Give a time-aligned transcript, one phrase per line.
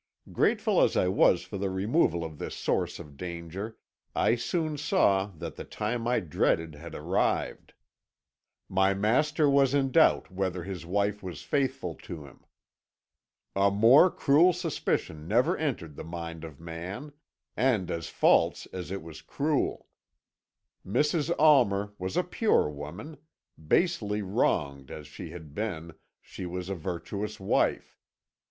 [0.31, 3.77] "Grateful as I was at the removal of this source of danger,
[4.15, 7.75] I soon saw that the time I dreaded had arrived.
[8.67, 12.43] My master was in doubt whether his wife was faithful to him.
[13.55, 17.11] "A more cruel suspicion never entered the mind of man,
[17.55, 19.87] and as false as it was cruel.
[20.83, 21.31] Mrs.
[21.37, 23.17] Almer was a pure woman;
[23.67, 25.93] basely wronged as she had been,
[26.23, 27.99] she was a virtuous wife.